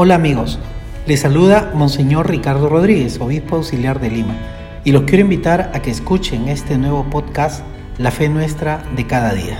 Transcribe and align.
Hola 0.00 0.14
amigos, 0.14 0.60
les 1.08 1.18
saluda 1.18 1.72
Monseñor 1.74 2.30
Ricardo 2.30 2.68
Rodríguez, 2.68 3.20
obispo 3.20 3.56
auxiliar 3.56 3.98
de 3.98 4.08
Lima, 4.08 4.36
y 4.84 4.92
los 4.92 5.02
quiero 5.02 5.22
invitar 5.22 5.72
a 5.74 5.82
que 5.82 5.90
escuchen 5.90 6.48
este 6.48 6.78
nuevo 6.78 7.02
podcast, 7.10 7.64
La 7.98 8.12
Fe 8.12 8.28
Nuestra 8.28 8.84
de 8.94 9.08
cada 9.08 9.34
día. 9.34 9.58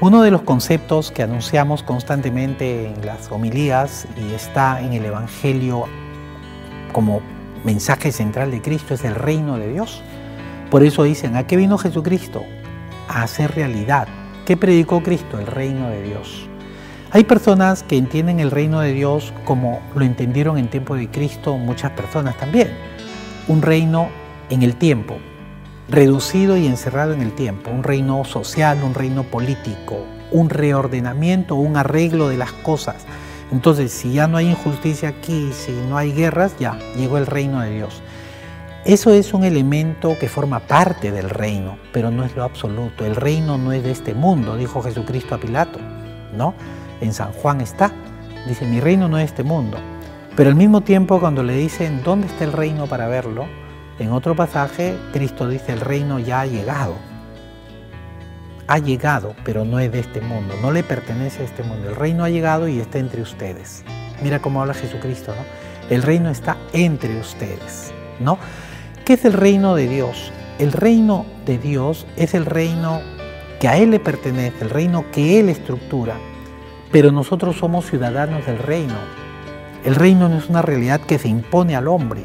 Uno 0.00 0.22
de 0.22 0.30
los 0.30 0.42
conceptos 0.42 1.10
que 1.10 1.24
anunciamos 1.24 1.82
constantemente 1.82 2.86
en 2.86 3.04
las 3.04 3.32
homilías 3.32 4.06
y 4.16 4.34
está 4.34 4.80
en 4.80 4.92
el 4.92 5.04
Evangelio 5.04 5.86
como 6.92 7.22
mensaje 7.64 8.12
central 8.12 8.52
de 8.52 8.62
Cristo 8.62 8.94
es 8.94 9.02
el 9.02 9.16
reino 9.16 9.58
de 9.58 9.72
Dios. 9.72 10.04
Por 10.70 10.84
eso 10.84 11.02
dicen, 11.02 11.34
¿a 11.34 11.44
qué 11.44 11.56
vino 11.56 11.76
Jesucristo? 11.76 12.44
A 13.08 13.24
hacer 13.24 13.52
realidad 13.56 14.06
¿Qué 14.46 14.56
predicó 14.56 15.02
Cristo? 15.02 15.40
El 15.40 15.48
reino 15.48 15.90
de 15.90 16.04
Dios. 16.04 16.46
Hay 17.10 17.24
personas 17.24 17.82
que 17.82 17.96
entienden 17.96 18.38
el 18.38 18.52
reino 18.52 18.78
de 18.78 18.92
Dios 18.92 19.32
como 19.44 19.80
lo 19.96 20.04
entendieron 20.04 20.56
en 20.56 20.68
tiempo 20.68 20.94
de 20.94 21.08
Cristo 21.10 21.58
muchas 21.58 21.90
personas 21.90 22.36
también. 22.36 22.70
Un 23.48 23.60
reino 23.60 24.08
en 24.48 24.62
el 24.62 24.76
tiempo, 24.76 25.16
reducido 25.88 26.56
y 26.56 26.68
encerrado 26.68 27.12
en 27.12 27.22
el 27.22 27.32
tiempo. 27.32 27.72
Un 27.72 27.82
reino 27.82 28.24
social, 28.24 28.84
un 28.84 28.94
reino 28.94 29.24
político, 29.24 29.98
un 30.30 30.48
reordenamiento, 30.48 31.56
un 31.56 31.76
arreglo 31.76 32.28
de 32.28 32.36
las 32.36 32.52
cosas. 32.52 33.04
Entonces, 33.50 33.90
si 33.90 34.12
ya 34.12 34.28
no 34.28 34.36
hay 34.36 34.50
injusticia 34.50 35.08
aquí, 35.08 35.50
si 35.52 35.72
no 35.88 35.98
hay 35.98 36.12
guerras, 36.12 36.54
ya 36.60 36.78
llegó 36.96 37.18
el 37.18 37.26
reino 37.26 37.62
de 37.62 37.74
Dios. 37.74 38.00
Eso 38.86 39.12
es 39.12 39.34
un 39.34 39.42
elemento 39.42 40.16
que 40.16 40.28
forma 40.28 40.60
parte 40.60 41.10
del 41.10 41.28
reino, 41.28 41.76
pero 41.92 42.12
no 42.12 42.24
es 42.24 42.36
lo 42.36 42.44
absoluto. 42.44 43.04
El 43.04 43.16
reino 43.16 43.58
no 43.58 43.72
es 43.72 43.82
de 43.82 43.90
este 43.90 44.14
mundo, 44.14 44.56
dijo 44.56 44.80
Jesucristo 44.80 45.34
a 45.34 45.38
Pilato, 45.38 45.80
¿no? 46.36 46.54
En 47.00 47.12
San 47.12 47.32
Juan 47.32 47.60
está, 47.60 47.90
dice, 48.46 48.64
mi 48.64 48.78
reino 48.78 49.08
no 49.08 49.18
es 49.18 49.22
de 49.22 49.24
este 49.24 49.42
mundo. 49.42 49.76
Pero 50.36 50.50
al 50.50 50.54
mismo 50.54 50.82
tiempo 50.82 51.18
cuando 51.18 51.42
le 51.42 51.56
dicen, 51.56 52.00
¿dónde 52.04 52.28
está 52.28 52.44
el 52.44 52.52
reino 52.52 52.86
para 52.86 53.08
verlo? 53.08 53.48
En 53.98 54.12
otro 54.12 54.36
pasaje, 54.36 54.96
Cristo 55.12 55.48
dice, 55.48 55.72
el 55.72 55.80
reino 55.80 56.20
ya 56.20 56.42
ha 56.42 56.46
llegado. 56.46 56.94
Ha 58.68 58.78
llegado, 58.78 59.34
pero 59.44 59.64
no 59.64 59.80
es 59.80 59.90
de 59.90 59.98
este 59.98 60.20
mundo, 60.20 60.54
no 60.62 60.70
le 60.70 60.84
pertenece 60.84 61.42
a 61.42 61.46
este 61.46 61.64
mundo. 61.64 61.88
El 61.88 61.96
reino 61.96 62.22
ha 62.22 62.30
llegado 62.30 62.68
y 62.68 62.78
está 62.78 63.00
entre 63.00 63.20
ustedes. 63.20 63.82
Mira 64.22 64.38
cómo 64.38 64.60
habla 64.60 64.74
Jesucristo, 64.74 65.34
¿no? 65.34 65.42
El 65.92 66.04
reino 66.04 66.30
está 66.30 66.56
entre 66.72 67.18
ustedes, 67.18 67.92
¿no? 68.20 68.38
¿Qué 69.06 69.12
es 69.12 69.24
el 69.24 69.34
reino 69.34 69.76
de 69.76 69.86
Dios? 69.86 70.32
El 70.58 70.72
reino 70.72 71.26
de 71.44 71.58
Dios 71.58 72.08
es 72.16 72.34
el 72.34 72.44
reino 72.44 73.00
que 73.60 73.68
a 73.68 73.76
Él 73.76 73.92
le 73.92 74.00
pertenece, 74.00 74.64
el 74.64 74.70
reino 74.70 75.04
que 75.12 75.38
Él 75.38 75.48
estructura, 75.48 76.16
pero 76.90 77.12
nosotros 77.12 77.54
somos 77.54 77.86
ciudadanos 77.86 78.44
del 78.46 78.58
reino. 78.58 78.96
El 79.84 79.94
reino 79.94 80.28
no 80.28 80.36
es 80.38 80.48
una 80.48 80.60
realidad 80.60 81.00
que 81.00 81.20
se 81.20 81.28
impone 81.28 81.76
al 81.76 81.86
hombre, 81.86 82.24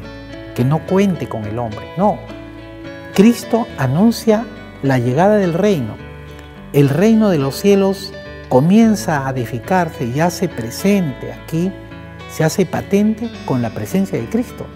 que 0.56 0.64
no 0.64 0.84
cuente 0.84 1.28
con 1.28 1.44
el 1.44 1.56
hombre, 1.60 1.86
no. 1.96 2.18
Cristo 3.14 3.64
anuncia 3.78 4.44
la 4.82 4.98
llegada 4.98 5.36
del 5.36 5.54
reino. 5.54 5.94
El 6.72 6.88
reino 6.88 7.28
de 7.28 7.38
los 7.38 7.54
cielos 7.60 8.12
comienza 8.48 9.24
a 9.24 9.30
edificarse 9.30 10.06
y 10.06 10.18
hace 10.18 10.48
presente 10.48 11.32
aquí, 11.32 11.70
se 12.28 12.42
hace 12.42 12.66
patente 12.66 13.30
con 13.46 13.62
la 13.62 13.70
presencia 13.70 14.20
de 14.20 14.28
Cristo. 14.28 14.66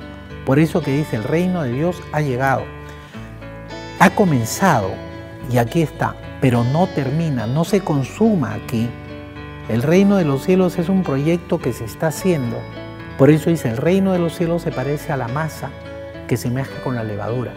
Por 0.47 0.61
eso 0.61 0.81
que 0.81 0.97
dice, 0.97 1.17
el 1.17 1.25
reino 1.25 1.65
de 1.65 1.73
Dios 1.73 2.01
ha 2.13 2.21
llegado. 2.21 2.63
Ha 3.99 4.11
comenzado 4.11 4.93
y 5.51 5.59
aquí 5.59 5.83
está, 5.83 6.15
pero 6.41 6.63
no 6.63 6.87
termina, 6.87 7.49
no 7.49 7.65
se 7.65 7.81
consuma 7.81 8.55
aquí. 8.55 8.89
El 9.69 9.83
reino 9.83 10.17
de 10.17 10.25
los 10.25 10.45
cielos 10.45 10.79
es 10.79 10.89
un 10.89 11.03
proyecto 11.03 11.59
que 11.59 11.73
se 11.73 11.85
está 11.85 12.07
haciendo. 12.09 12.59
Por 13.19 13.31
eso 13.31 13.51
dice, 13.51 13.71
el 13.71 13.77
reino 13.77 14.13
de 14.13 14.21
los 14.21 14.37
cielos 14.37 14.63
se 14.63 14.71
parece 14.71 15.13
a 15.13 15.17
la 15.17 15.27
masa 15.27 15.71
que 16.29 16.37
se 16.37 16.49
mezcla 16.49 16.81
con 16.85 16.95
la 16.95 17.03
levadura. 17.03 17.53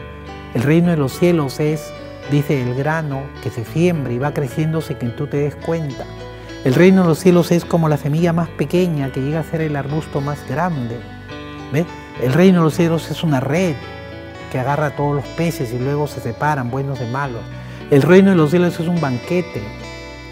El 0.56 0.64
reino 0.64 0.90
de 0.90 0.98
los 0.98 1.14
cielos 1.14 1.60
es, 1.60 1.94
dice, 2.32 2.60
el 2.60 2.74
grano 2.74 3.22
que 3.44 3.52
se 3.52 3.66
siembra 3.66 4.12
y 4.12 4.18
va 4.18 4.34
creciéndose 4.34 4.98
que 4.98 5.10
tú 5.10 5.28
te 5.28 5.38
des 5.38 5.56
cuenta. 5.56 6.06
El 6.66 6.74
reino 6.74 7.04
de 7.04 7.10
los 7.10 7.20
cielos 7.20 7.52
es 7.52 7.66
como 7.66 7.88
la 7.88 7.98
semilla 7.98 8.34
más 8.34 8.50
pequeña 8.50 9.12
que 9.12 9.22
llega 9.22 9.42
a 9.42 9.44
ser 9.44 9.62
el 9.62 9.76
arbusto 9.76 10.22
más 10.22 10.40
grande. 10.50 10.98
¿Ves? 11.72 11.86
El 12.22 12.34
reino 12.34 12.60
de 12.60 12.66
los 12.66 12.76
cielos 12.76 13.10
es 13.12 13.24
una 13.24 13.40
red 13.40 13.76
que 14.52 14.60
agarra 14.60 14.88
a 14.88 14.96
todos 14.96 15.16
los 15.16 15.26
peces 15.26 15.72
y 15.72 15.80
luego 15.80 16.06
se 16.06 16.20
separan 16.20 16.70
buenos 16.70 17.00
de 17.00 17.08
malos. 17.08 17.42
El 17.92 18.02
reino 18.02 18.32
de 18.32 18.36
los 18.36 18.50
cielos 18.50 18.78
es 18.78 18.88
un 18.88 19.00
banquete. 19.00 19.62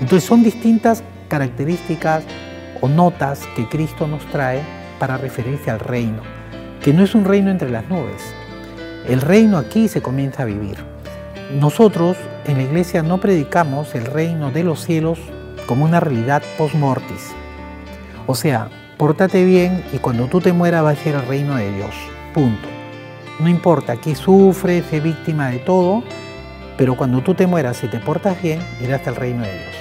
Entonces 0.01 0.25
son 0.27 0.43
distintas 0.43 1.01
características 1.29 2.25
o 2.81 2.89
notas 2.89 3.47
que 3.55 3.69
Cristo 3.69 4.05
nos 4.05 4.25
trae 4.27 4.61
para 4.99 5.17
referirse 5.17 5.71
al 5.71 5.79
reino, 5.79 6.21
que 6.81 6.93
no 6.93 7.03
es 7.03 7.15
un 7.15 7.23
reino 7.23 7.51
entre 7.51 7.69
las 7.69 7.87
nubes. 7.87 8.21
El 9.07 9.21
reino 9.21 9.57
aquí 9.57 9.87
se 9.87 10.01
comienza 10.01 10.43
a 10.43 10.45
vivir. 10.45 10.77
Nosotros 11.53 12.17
en 12.45 12.57
la 12.57 12.63
iglesia 12.63 13.01
no 13.01 13.19
predicamos 13.19 13.95
el 13.95 14.05
reino 14.05 14.51
de 14.51 14.63
los 14.63 14.83
cielos 14.83 15.19
como 15.65 15.85
una 15.85 16.01
realidad 16.01 16.43
post-mortis. 16.57 17.33
O 18.25 18.35
sea, 18.35 18.69
pórtate 18.97 19.45
bien 19.45 19.83
y 19.93 19.99
cuando 19.99 20.27
tú 20.27 20.41
te 20.41 20.53
mueras 20.53 20.83
va 20.83 20.89
a 20.91 20.95
ser 20.95 21.15
el 21.15 21.27
reino 21.27 21.55
de 21.55 21.71
Dios. 21.71 21.93
Punto. 22.33 22.67
No 23.39 23.47
importa 23.47 23.97
que 23.97 24.15
sufres, 24.15 24.85
sé 24.87 24.99
víctima 24.99 25.49
de 25.49 25.59
todo, 25.59 26.03
pero 26.77 26.95
cuando 26.95 27.21
tú 27.21 27.35
te 27.35 27.45
mueras 27.45 27.83
y 27.83 27.87
te 27.87 27.99
portas 27.99 28.41
bien, 28.41 28.59
irás 28.81 29.07
al 29.07 29.15
reino 29.15 29.43
de 29.43 29.53
Dios. 29.53 29.75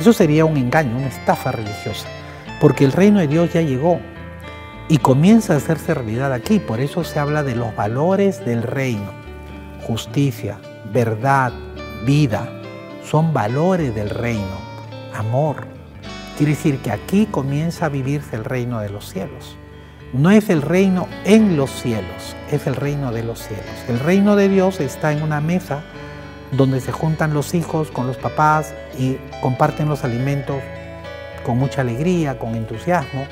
Eso 0.00 0.12
sería 0.12 0.44
un 0.44 0.56
engaño, 0.56 0.96
una 0.96 1.08
estafa 1.08 1.52
religiosa, 1.52 2.06
porque 2.60 2.84
el 2.84 2.92
reino 2.92 3.20
de 3.20 3.26
Dios 3.26 3.52
ya 3.52 3.62
llegó 3.62 3.98
y 4.88 4.98
comienza 4.98 5.54
a 5.54 5.56
hacerse 5.56 5.94
realidad 5.94 6.32
aquí. 6.32 6.58
Por 6.58 6.80
eso 6.80 7.04
se 7.04 7.18
habla 7.18 7.42
de 7.42 7.56
los 7.56 7.74
valores 7.74 8.44
del 8.44 8.62
reino. 8.62 9.10
Justicia, 9.86 10.58
verdad, 10.92 11.52
vida, 12.04 12.46
son 13.02 13.32
valores 13.32 13.94
del 13.94 14.10
reino. 14.10 14.68
Amor, 15.14 15.77
Quiere 16.38 16.52
decir 16.52 16.78
que 16.78 16.92
aquí 16.92 17.26
comienza 17.26 17.86
a 17.86 17.88
vivirse 17.88 18.36
el 18.36 18.44
reino 18.44 18.78
de 18.78 18.90
los 18.90 19.10
cielos. 19.10 19.56
No 20.12 20.30
es 20.30 20.48
el 20.50 20.62
reino 20.62 21.08
en 21.24 21.56
los 21.56 21.68
cielos, 21.68 22.36
es 22.52 22.68
el 22.68 22.76
reino 22.76 23.10
de 23.10 23.24
los 23.24 23.40
cielos. 23.40 23.66
El 23.88 23.98
reino 23.98 24.36
de 24.36 24.48
Dios 24.48 24.78
está 24.78 25.10
en 25.10 25.24
una 25.24 25.40
mesa 25.40 25.82
donde 26.52 26.80
se 26.80 26.92
juntan 26.92 27.34
los 27.34 27.54
hijos 27.54 27.90
con 27.90 28.06
los 28.06 28.16
papás 28.18 28.72
y 28.96 29.16
comparten 29.42 29.88
los 29.88 30.04
alimentos 30.04 30.62
con 31.44 31.58
mucha 31.58 31.80
alegría, 31.80 32.38
con 32.38 32.54
entusiasmo. 32.54 33.26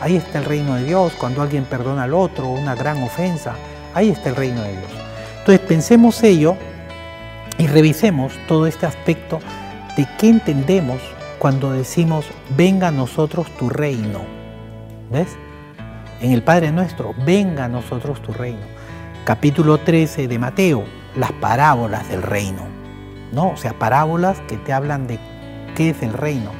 Ahí 0.00 0.14
está 0.14 0.38
el 0.38 0.44
reino 0.44 0.76
de 0.76 0.84
Dios, 0.84 1.14
cuando 1.18 1.42
alguien 1.42 1.64
perdona 1.64 2.04
al 2.04 2.14
otro, 2.14 2.46
una 2.46 2.76
gran 2.76 3.02
ofensa, 3.02 3.56
ahí 3.92 4.10
está 4.10 4.28
el 4.28 4.36
reino 4.36 4.62
de 4.62 4.70
Dios. 4.70 4.92
Entonces 5.40 5.66
pensemos 5.66 6.22
ello 6.22 6.54
y 7.58 7.66
revisemos 7.66 8.34
todo 8.46 8.68
este 8.68 8.86
aspecto 8.86 9.40
de 9.96 10.06
qué 10.20 10.28
entendemos 10.28 11.00
cuando 11.42 11.72
decimos, 11.72 12.26
venga 12.56 12.86
a 12.86 12.90
nosotros 12.92 13.48
tu 13.58 13.68
reino. 13.68 14.20
¿Ves? 15.10 15.36
En 16.20 16.30
el 16.30 16.44
Padre 16.44 16.70
nuestro, 16.70 17.16
venga 17.26 17.64
a 17.64 17.68
nosotros 17.68 18.22
tu 18.22 18.32
reino. 18.32 18.64
Capítulo 19.24 19.78
13 19.78 20.28
de 20.28 20.38
Mateo, 20.38 20.84
las 21.16 21.32
parábolas 21.32 22.08
del 22.08 22.22
reino. 22.22 22.62
¿No? 23.32 23.48
O 23.48 23.56
sea, 23.56 23.76
parábolas 23.76 24.38
que 24.42 24.56
te 24.56 24.72
hablan 24.72 25.08
de 25.08 25.18
qué 25.74 25.90
es 25.90 26.02
el 26.04 26.12
reino. 26.12 26.52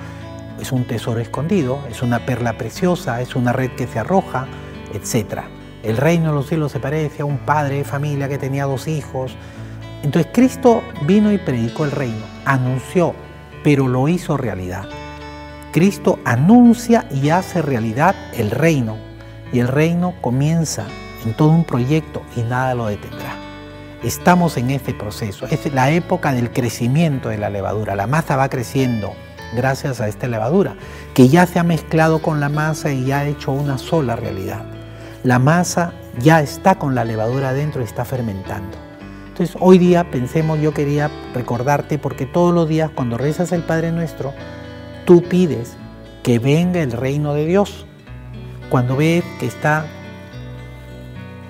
Es 0.61 0.73
un 0.73 0.85
tesoro 0.85 1.21
escondido, 1.21 1.79
es 1.89 2.03
una 2.03 2.27
perla 2.27 2.59
preciosa, 2.59 3.21
es 3.21 3.37
una 3.37 3.53
red 3.53 3.71
que 3.77 3.87
se 3.87 4.01
arroja, 4.01 4.49
etc. 4.93 5.43
El 5.85 5.97
reino 5.97 6.31
de 6.31 6.35
los 6.35 6.49
cielos 6.49 6.73
se 6.73 6.81
parece 6.81 7.23
a 7.23 7.25
un 7.25 7.39
padre 7.39 7.77
de 7.77 7.85
familia 7.85 8.29
que 8.29 8.37
tenía 8.37 8.65
dos 8.65 8.89
hijos. 8.89 9.37
Entonces 10.03 10.33
Cristo 10.35 10.83
vino 11.03 11.31
y 11.31 11.39
predicó 11.39 11.85
el 11.85 11.93
reino, 11.93 12.25
anunció 12.45 13.15
pero 13.63 13.89
lo 13.89 14.09
hizo 14.09 14.37
realidad. 14.37 14.89
Cristo 15.73 16.19
anuncia 16.25 17.07
y 17.11 17.31
hace 17.31 17.63
realidad 17.63 18.15
el 18.35 18.51
reino, 18.51 18.97
y 19.53 19.61
el 19.61 19.69
reino 19.69 20.15
comienza 20.21 20.85
en 21.25 21.35
todo 21.35 21.51
un 21.51 21.65
proyecto 21.65 22.23
y 22.37 22.43
nada 22.43 22.75
lo 22.75 22.87
detendrá. 22.87 23.37
Estamos 24.03 24.57
en 24.57 24.71
este 24.71 24.95
proceso, 24.95 25.47
es 25.47 25.73
la 25.73 25.91
época 25.91 26.33
del 26.33 26.51
crecimiento 26.51 27.29
de 27.29 27.39
la 27.39 27.51
levadura. 27.51 27.95
La 27.95 28.07
masa 28.07 28.37
va 28.37 28.49
creciendo 28.49 29.15
gracias 29.55 30.01
a 30.01 30.09
esta 30.09 30.27
levadura, 30.27 30.77
que 31.15 31.29
ya 31.29 31.47
se 31.47 31.59
ha 31.59 31.63
mezclado 31.63 32.21
con 32.21 32.41
la 32.41 32.49
masa 32.49 32.93
y 32.93 33.05
ya 33.05 33.21
ha 33.21 33.27
hecho 33.27 33.53
una 33.53 33.79
sola 33.79 34.17
realidad. 34.17 34.65
La 35.23 35.39
masa 35.39 35.93
ya 36.19 36.41
está 36.41 36.75
con 36.75 36.95
la 36.95 37.05
levadura 37.05 37.53
dentro 37.53 37.81
y 37.81 37.85
está 37.85 38.05
fermentando. 38.05 38.77
Entonces 39.33 39.57
hoy 39.61 39.79
día 39.79 40.11
pensemos, 40.11 40.61
yo 40.61 40.75
quería 40.75 41.11
recordarte 41.33 41.97
porque 41.97 42.27
todos 42.27 42.55
los 42.55 42.69
días 42.69 42.91
cuando 42.95 43.17
rezas 43.17 43.51
el 43.53 43.63
Padre 43.63 43.91
Nuestro, 43.91 44.35
tú 45.07 45.23
pides 45.23 45.79
que 46.23 46.39
venga 46.39 46.83
el 46.83 46.93
reino 46.93 47.33
de 47.33 47.47
Dios. 47.47 47.87
Cuando 48.69 48.95
ves 48.95 49.25
que 49.41 49.47
está 49.47 49.87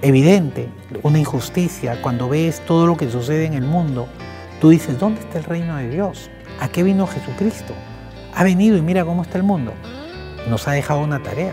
evidente 0.00 0.68
una 1.02 1.18
injusticia, 1.18 2.00
cuando 2.00 2.28
ves 2.28 2.60
todo 2.66 2.86
lo 2.86 2.96
que 2.96 3.10
sucede 3.10 3.46
en 3.46 3.54
el 3.54 3.64
mundo, 3.64 4.06
tú 4.60 4.68
dices, 4.68 5.00
¿dónde 5.00 5.20
está 5.20 5.38
el 5.38 5.44
reino 5.44 5.76
de 5.76 5.90
Dios? 5.90 6.30
¿A 6.60 6.68
qué 6.68 6.84
vino 6.84 7.08
Jesucristo? 7.08 7.74
Ha 8.32 8.44
venido 8.44 8.76
y 8.76 8.82
mira 8.82 9.04
cómo 9.04 9.22
está 9.22 9.38
el 9.38 9.44
mundo. 9.44 9.72
Nos 10.48 10.68
ha 10.68 10.70
dejado 10.70 11.00
una 11.00 11.20
tarea, 11.20 11.52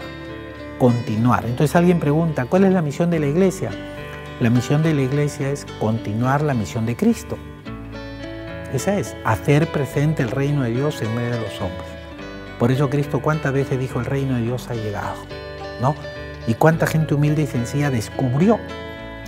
continuar. 0.78 1.46
Entonces 1.46 1.76
alguien 1.76 2.00
pregunta, 2.00 2.46
¿cuál 2.46 2.66
es 2.66 2.72
la 2.72 2.84
misión 2.84 3.10
de 3.10 3.20
la 3.20 3.26
iglesia? 3.26 3.72
La 4.40 4.50
misión 4.50 4.82
de 4.84 4.94
la 4.94 5.02
iglesia 5.02 5.50
es 5.50 5.66
continuar 5.82 6.42
la 6.42 6.54
misión 6.54 6.86
de 6.86 6.96
Cristo. 6.96 7.38
Esa 8.74 8.98
es, 8.98 9.14
hacer 9.26 9.68
presente 9.68 10.24
el 10.24 10.32
reino 10.32 10.64
de 10.64 10.70
Dios 10.70 11.02
en 11.02 11.14
medio 11.14 11.32
de 11.32 11.42
los 11.42 11.60
hombres. 11.60 11.84
Por 12.58 12.72
eso 12.72 12.90
Cristo 12.90 13.22
cuántas 13.22 13.52
veces 13.52 13.78
dijo 13.78 14.00
el 14.00 14.06
reino 14.06 14.38
de 14.38 14.44
Dios 14.44 14.70
ha 14.70 14.76
llegado, 14.76 15.18
¿no? 15.82 15.94
Y 16.48 16.54
cuánta 16.54 16.88
gente 16.88 17.16
humilde 17.16 17.42
y 17.42 17.48
sencilla 17.48 17.92
descubrió 17.92 18.62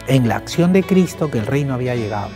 en 0.07 0.29
la 0.29 0.37
acción 0.37 0.71
de 0.71 0.81
Cristo 0.81 1.29
que 1.29 1.39
el 1.39 1.45
reino 1.45 1.73
había 1.73 1.95
llegado. 1.95 2.29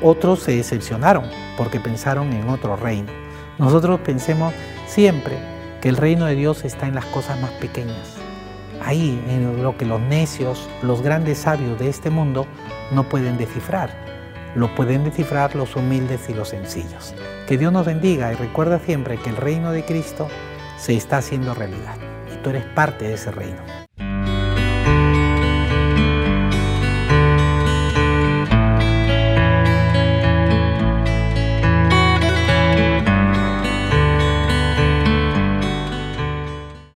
Otros 0.00 0.44
se 0.44 0.54
decepcionaron 0.54 1.24
porque 1.56 1.80
pensaron 1.80 2.32
en 2.32 2.48
otro 2.48 2.76
reino. 2.76 3.10
Nosotros 3.58 3.98
pensemos 3.98 4.54
siempre 4.86 5.36
que 5.80 5.88
el 5.88 5.96
reino 5.96 6.26
de 6.26 6.36
Dios 6.36 6.64
está 6.64 6.86
en 6.86 6.94
las 6.94 7.06
cosas 7.06 7.40
más 7.40 7.50
pequeñas. 7.52 8.21
Ahí, 8.84 9.22
en 9.28 9.62
lo 9.62 9.76
que 9.76 9.84
los 9.84 10.00
necios, 10.00 10.68
los 10.82 11.02
grandes 11.02 11.38
sabios 11.38 11.78
de 11.78 11.88
este 11.88 12.10
mundo 12.10 12.46
no 12.90 13.08
pueden 13.08 13.38
descifrar. 13.38 13.90
Lo 14.56 14.74
pueden 14.74 15.04
descifrar 15.04 15.54
los 15.54 15.76
humildes 15.76 16.28
y 16.28 16.34
los 16.34 16.48
sencillos. 16.48 17.14
Que 17.46 17.56
Dios 17.56 17.72
nos 17.72 17.86
bendiga 17.86 18.32
y 18.32 18.36
recuerda 18.36 18.80
siempre 18.80 19.18
que 19.18 19.30
el 19.30 19.36
reino 19.36 19.70
de 19.70 19.84
Cristo 19.84 20.28
se 20.78 20.96
está 20.96 21.18
haciendo 21.18 21.54
realidad 21.54 21.96
y 22.34 22.42
tú 22.42 22.50
eres 22.50 22.64
parte 22.64 23.06
de 23.06 23.14
ese 23.14 23.30
reino. 23.30 23.62